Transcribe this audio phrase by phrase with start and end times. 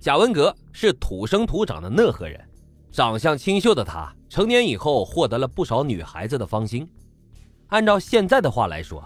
[0.00, 2.40] 贾文革是土生土长的讷河人，
[2.92, 6.88] 长相清秀的他，成年以后获得了不少女孩子的芳心。
[7.68, 9.04] 按照现在的话来说，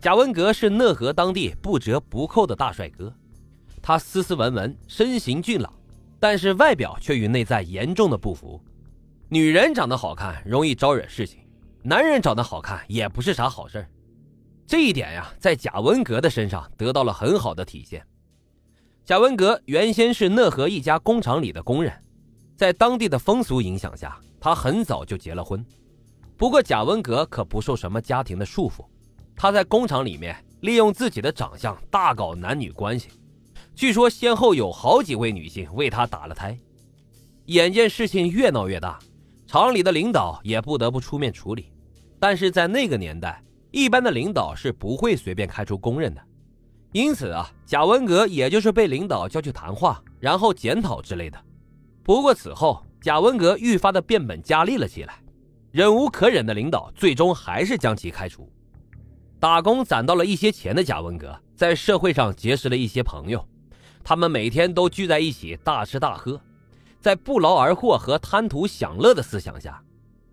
[0.00, 3.12] 贾文革是讷河当地不折不扣的大帅哥。
[3.80, 5.72] 他斯斯文文，身形俊朗，
[6.18, 8.60] 但是外表却与内在严重的不符。
[9.28, 11.38] 女人长得好看容易招惹事情，
[11.84, 13.88] 男人长得好看也不是啥好事儿
[14.66, 18.04] 这一点呀，在贾文革的身上得到了很好的体现。
[19.04, 21.92] 贾文革原先是讷河一家工厂里的工人，
[22.56, 25.64] 在当地的风俗影响下，他很早就结了婚。
[26.36, 28.86] 不过贾文革可不受什么家庭的束缚，
[29.34, 33.08] 他在工厂里面利用自己的长相大搞男女关系，
[33.74, 36.56] 据说先后有好几位女性为他打了胎。
[37.46, 39.00] 眼见事情越闹越大，
[39.48, 41.72] 厂里的领导也不得不出面处理。
[42.20, 46.22] 但是在那个年代，一般的领导是不会随便开除工人的。
[46.92, 51.42] 因此啊，贾文革也就是被领导叫去谈话，然后检讨之类的。
[52.02, 55.14] 不过此后，贾文革愈发的变本加厉了起来，
[55.70, 58.46] 忍无可忍的领导最终还是将其开除。
[59.40, 63.42] 打工攒到了一些钱的贾文革，在社会上结识了一些朋友，
[64.04, 66.38] 他们每天都聚在一起大吃大喝，
[67.00, 69.82] 在不劳而获和贪图享乐的思想下，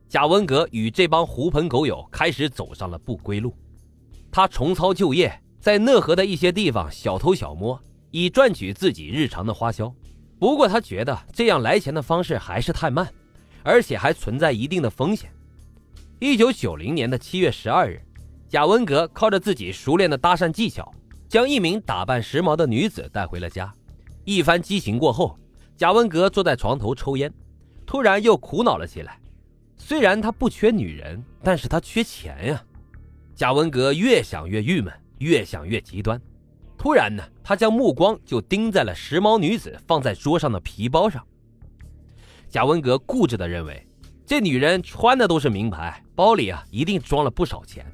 [0.10, 3.56] 贾文革与这帮狐朋狗友开始走上了不归路。
[4.30, 5.42] 他重操旧业。
[5.60, 9.94] 在讷河的一些地方小偷小摸，以赚取自己日常的花销。
[10.40, 13.12] 不过他觉得这样来钱的方式还是太慢，
[13.62, 15.30] 而且还存在一定的风险。
[16.20, 18.02] 一九九零年的七月十二日，
[18.48, 20.90] 贾文革靠着自己熟练的搭讪技巧，
[21.28, 23.74] 将一名打扮时髦的女子带回了家。
[24.24, 25.38] 一番激情过后，
[25.76, 27.34] 贾文革坐在床头抽烟，
[27.86, 29.20] 突然又苦恼了起来。
[29.78, 32.64] 虽然他不缺女人，但是他缺钱呀。
[33.36, 34.94] 贾文革越想越郁闷。
[35.20, 36.22] 越想越极端，
[36.78, 41.26] 突然呢，他将目光就盯在了时髦女子放在桌上的皮包上。
[42.50, 43.86] 贾文革固执地认为，
[44.26, 47.86] 这女人穿的都是名牌，包里啊一定装了不少钱。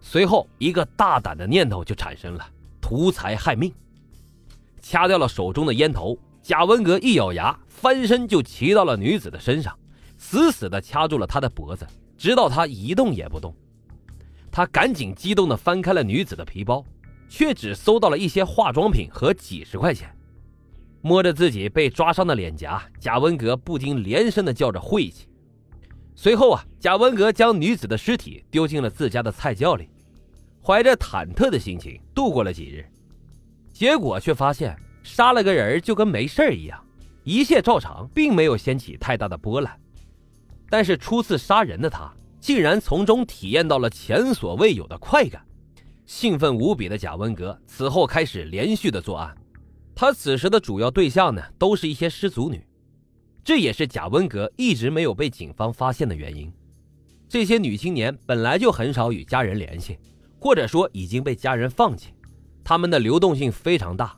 [0.00, 2.46] 随后，一个大胆的念头就产生了：
[2.80, 3.72] 图财害命。
[4.80, 9.76] 掐掉了手中的烟头，贾文革一咬牙，翻身就骑到了女子的身上，
[10.16, 11.86] 死死地掐住了她的脖子，
[12.16, 13.54] 直到她一动也不动。
[14.58, 16.84] 他赶紧激动地翻开了女子的皮包，
[17.28, 20.12] 却只搜到了一些化妆品和几十块钱。
[21.00, 25.28] 摸着自己被抓伤的脸颊，贾文革不禁连声地叫着晦气。
[26.16, 29.88] 随后啊，贾文革将女子的尸体丢进了自家的菜窖里，
[30.60, 32.84] 怀着忐忑的心情度过了几日。
[33.72, 36.84] 结果却发现，杀了个人就跟没事一样，
[37.22, 39.80] 一切照常，并没有掀起太大的波澜。
[40.68, 42.12] 但是初次杀人的他。
[42.40, 45.44] 竟然从中体验到了前所未有的快感，
[46.06, 49.36] 兴奋无比的贾文革此后开始连续的作案。
[49.94, 52.64] 他此时的主要对象呢，都是一些失足女，
[53.42, 56.52] 这也是贾文革一直没有被警方发现的原因。
[57.28, 59.98] 这些女青年本来就很少与家人联系，
[60.38, 62.14] 或者说已经被家人放弃，
[62.62, 64.16] 她们的流动性非常大，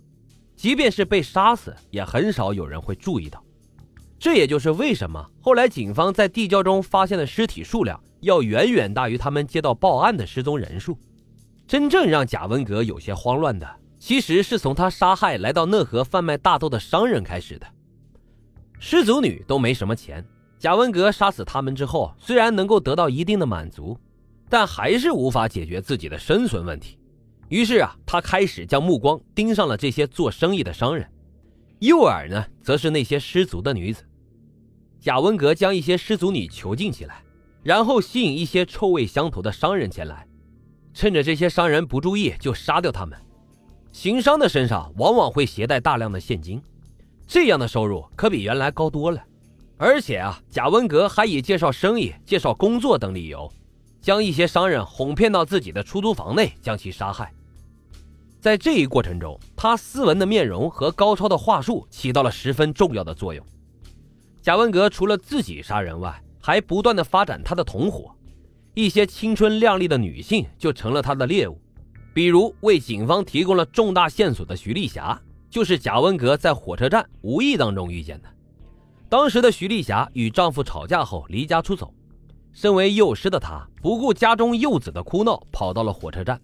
[0.54, 3.42] 即便是被杀死，也很少有人会注意到。
[4.20, 8.00] 这也就是为什么后来警方在地窖中发现的尸体数量。
[8.20, 10.98] 要远远大于他们接到报案的失踪人数。
[11.66, 13.66] 真正让贾文革有些慌乱的，
[13.98, 17.66] 其实是从他杀害来到讷河贩卖大豆的商人开始的。
[18.78, 20.22] 失足女都没什么钱，
[20.58, 23.98] 贾文革杀死他们之后，虽然能够得到一定的满足，
[24.50, 26.98] 但还是无法解决自己的生存问题。
[27.48, 31.10] 于是啊，他开始将目光盯上了这些做生意的商人，
[31.78, 34.04] 诱饵呢，则是那些失足的女子。
[35.00, 37.22] 贾文革将一些失足女囚禁起来。
[37.62, 40.26] 然后吸引一些臭味相投的商人前来，
[40.94, 43.18] 趁着这些商人不注意就杀掉他们。
[43.92, 46.62] 行商的身上往往会携带大量的现金，
[47.26, 49.22] 这样的收入可比原来高多了。
[49.76, 53.52] 而且啊，贾文革还以介绍生意、介绍工作等理由，
[54.00, 57.30] 将一些商人哄骗到自己的出租房内，将其杀害。
[58.40, 63.44] 在这一过程中，他斯文的面容和高超的话术起到了十分重要的作用。
[64.42, 68.10] 贾文革除了自己杀人外，还不断的发展他的同伙，
[68.72, 71.60] 一些青春靓丽的女性就成了他的猎物。
[72.14, 75.20] 比如为警方提供了重大线索的徐丽霞，
[75.50, 78.28] 就是贾文革在火车站无意当中遇见的。
[79.10, 81.92] 当时的徐丽霞与丈夫吵架后离家出走，
[82.52, 86.40] 身为幼师的她不顾家中幼子的哭闹，跑到了火车站，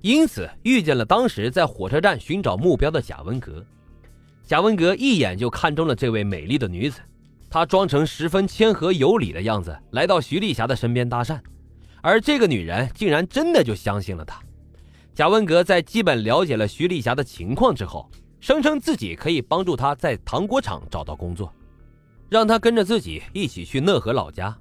[0.00, 3.64] 因此遇见了当时在火车站寻找目标的贾文革。
[4.44, 7.00] 贾文革一眼就看中了这位美丽的女子。
[7.50, 11.40] 他装成十分谦和有礼的样子，来到徐丽霞的身边搭讪，
[12.00, 14.40] 而这个女人竟然真的就相信了他。
[15.12, 18.08] 贾文革在基本了解了徐丽霞的情况之后，
[18.38, 21.52] 声称自己可以帮助她在糖果厂找到工作，
[22.28, 24.56] 让她跟着自己一起去讷河老家。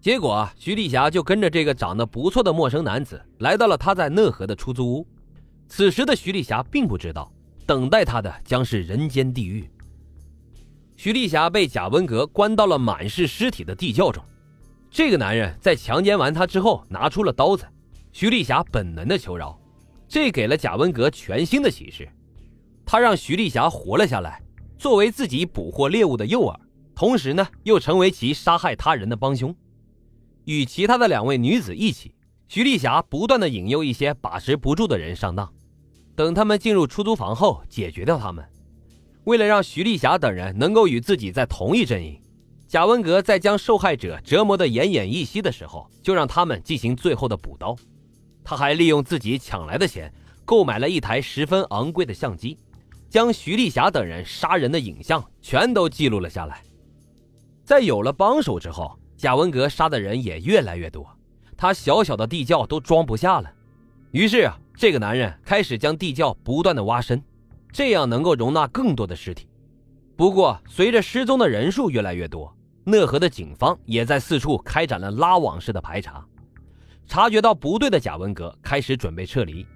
[0.00, 5.06] 结果，徐丽霞就跟着这个长得不错的陌生男子来到了他在讷河的出租屋。
[5.68, 7.32] 此时的徐丽霞并不知道，
[7.66, 9.68] 等待她的将是人间地狱。
[11.02, 14.22] 徐丽霞被贾文革关到了满是尸体的地窖中。
[14.90, 17.64] 这个男人在强奸完她之后，拿出了刀子。
[18.12, 19.58] 徐丽霞本能的求饶，
[20.06, 22.06] 这给了贾文革全新的启示。
[22.84, 24.42] 他让徐丽霞活了下来，
[24.76, 26.54] 作为自己捕获猎物的诱饵，
[26.94, 29.56] 同时呢，又成为其杀害他人的帮凶。
[30.44, 32.14] 与其他的两位女子一起，
[32.46, 35.50] 徐丽霞不断的引诱一些把持不住的人上当。
[36.14, 38.44] 等他们进入出租房后，解决掉他们。
[39.24, 42.20] 为了让徐丽霞等人能够与自己在同一阵营，
[42.66, 47.76] 贾文革在将受害者折磨得奄奄一息的时候，就让他们进行最后的补刀。
[48.42, 50.12] 他还利用自己抢来的钱，
[50.44, 52.58] 购买了一台十分昂贵的相机，
[53.08, 56.62] 将徐丽霞等人杀人的影像全都记录了下来。
[57.62, 61.06] 在有了帮手之后，贾文革杀的人也越来越多，
[61.56, 63.52] 他小小的地窖都装不下了。
[64.12, 67.22] 于是啊，这个男人开始将地窖不断的挖深，
[67.72, 69.48] 这样能够容纳更多的尸体。
[70.16, 76.26] 不过，随着失踪的人数越来越多，讷河的警方也在四处开展了拉网式的排查。
[77.06, 79.66] 察觉到不对的贾文革开始准备撤离。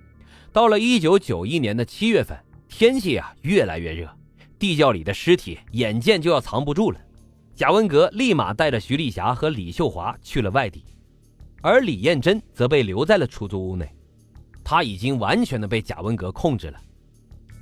[0.52, 2.38] 到了一九九一年的七月份，
[2.68, 4.08] 天气啊越来越热，
[4.58, 7.00] 地窖里的尸体眼见就要藏不住了。
[7.56, 10.84] 贾文革立马带着徐丽霞和李秀华去了外地，
[11.62, 13.88] 而李艳珍则被留在了出租屋内。
[14.62, 16.78] 他已经完全的被贾文革控制了。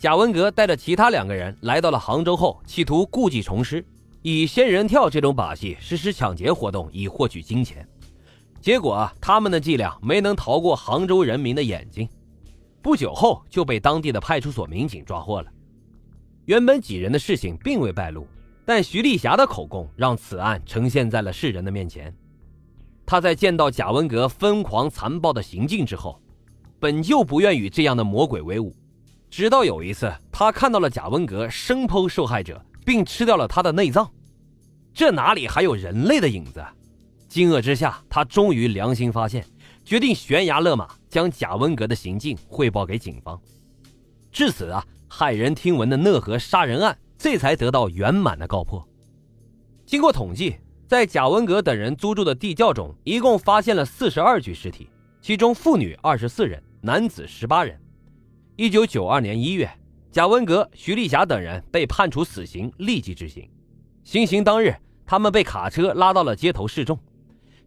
[0.03, 3.87] 贾文革带着其他两个人来到了杭州后，企图故技重施，
[4.23, 7.89] 以仙人跳这种把戏实施抢劫活动，以获取金钱。
[8.61, 12.09] 结果，他们的伎俩没能逃过杭州人民的眼睛，
[12.83, 15.49] 不久后就被当地的派出所民警抓获了。
[16.47, 18.27] 原本几人的事情并未败露，
[18.65, 22.13] 但徐丽霞的口供让此案呈现在了世人的面前。
[23.07, 26.21] 他在见到贾文革疯狂残暴的行径之后，
[26.81, 28.75] 本就不愿与这样的魔鬼为伍。
[29.33, 34.07] 直到有一次，他看到了贾文革生剖受害者，并吃掉了他的内脏，
[34.93, 36.63] 这哪里还有人类的影子？
[37.31, 39.43] 惊愕之下，他终于良心发现，
[39.87, 43.41] 决定悬崖勒马，将贾文革的行径汇报给警方。
[44.31, 48.87] 至此啊，骇人听闻的讷河杀人案这才得到圆满的告破。
[49.87, 50.57] 经过统计，
[50.87, 54.91] 在贾文革等人租住的地窖中，一共发现了四十二具尸体，
[55.23, 57.81] 其中妇女二十四人，男子十八人。
[58.57, 59.71] 一九九二年一月，
[60.11, 63.49] 贾文革、徐丽霞等人被判处死刑，立即执行。
[64.05, 64.77] 行刑当日，
[65.07, 66.99] 他们被卡车拉到了街头示众。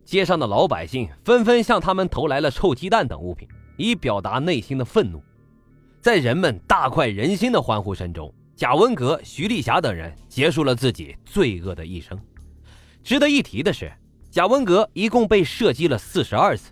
[0.03, 3.47] 街上的老百姓纷纷向他们投来了臭鸡蛋等物品，
[3.77, 5.19] 以表达内心的愤怒。
[6.01, 12.15] 在人们大快人心的欢呼声中，贾文革、徐丽霞等人结束了自己罪恶的一生。
[13.03, 13.91] 值得一提的是，
[14.29, 16.71] 贾文革一共被射击了四十二次，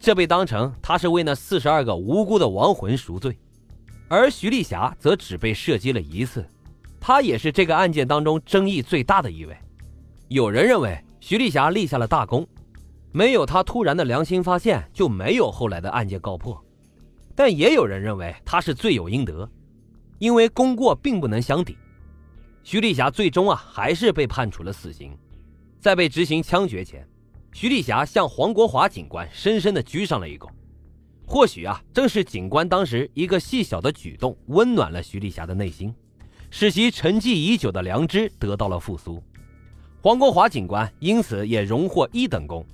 [0.00, 3.32] 这被当成他是为那四十二个无辜的亡魂赎罪；
[4.08, 6.44] 而徐丽霞则只被射击了一次，
[6.98, 9.54] 她也是这个案件当中争议最大的一位。
[10.28, 12.46] 有人认为徐丽霞立下了大功。
[13.12, 16.58] 没有她突然的良心发现，就没有后来的案件告破。
[17.34, 19.48] 但也有人认为他是罪有应得，
[20.18, 21.76] 因为功过并不能相抵。
[22.62, 25.16] 徐丽霞最终啊还是被判处了死刑。
[25.80, 27.06] 在被执行枪决前，
[27.52, 30.48] 徐丽霞向黄国华警官深深的鞠上了一躬。
[31.26, 35.94] 或许啊，正是警官当时一个细小的举动，温暖了徐丽霞的内心，
[36.50, 39.22] 使其沉寂已久的良知得到了复苏。
[40.00, 42.64] 黄国华警官因此也荣获一等功。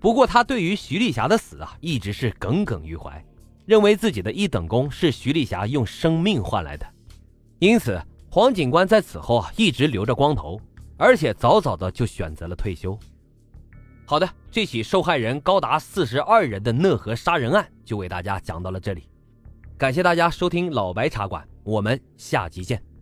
[0.00, 3.24] 不过，他对于徐丽霞的死啊，一直是耿耿于怀，
[3.64, 6.86] 认为自己的一等功是徐丽霞用生命换来的。
[7.58, 10.60] 因此，黄警官在此后啊，一直留着光头，
[10.96, 12.98] 而且早早的就选择了退休。
[14.06, 19.08] 好的，这起受害人高达四十二人的讷河杀人案就为大家讲到了这里，
[19.78, 22.93] 感谢大家收听老白茶馆，我们下集见。